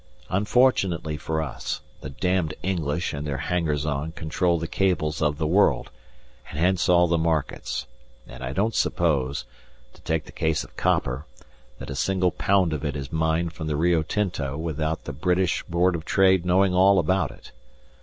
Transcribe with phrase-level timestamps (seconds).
[0.31, 5.45] Unfortunately for us, the damned English and their hangers on control the cables of the
[5.45, 5.91] world,
[6.49, 7.85] and hence all the markets,
[8.27, 9.45] and I don't suppose,
[9.93, 11.27] to take the case of copper,
[11.77, 15.61] that a single pound of it is mined from the Rio Tinto without the British
[15.69, 17.51] Board of Trade knowing all about it.